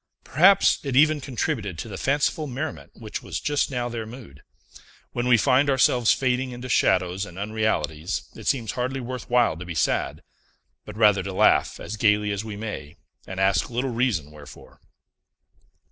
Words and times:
Perhaps 0.23 0.79
it 0.83 0.95
even 0.95 1.21
contributed 1.21 1.77
to 1.77 1.87
the 1.87 1.95
fanciful 1.95 2.47
merriment 2.47 2.89
which 2.95 3.21
was 3.21 3.39
just 3.39 3.69
now 3.69 3.87
their 3.87 4.07
mood. 4.07 4.41
When 5.11 5.27
we 5.27 5.37
find 5.37 5.69
ourselves 5.69 6.11
fading 6.11 6.49
into 6.49 6.69
shadows 6.69 7.23
and 7.23 7.37
unrealities, 7.37 8.23
it 8.35 8.47
seems 8.47 8.71
hardly 8.71 8.99
worth 8.99 9.29
while 9.29 9.55
to 9.57 9.63
be 9.63 9.75
sad, 9.75 10.23
but 10.85 10.97
rather 10.97 11.21
to 11.21 11.31
laugh 11.33 11.79
as 11.79 11.97
gayly 11.97 12.31
as 12.31 12.43
we 12.43 12.55
may, 12.57 12.95
and 13.27 13.39
ask 13.39 13.69
little 13.69 13.91
reason 13.91 14.31
wherefore. 14.31 14.81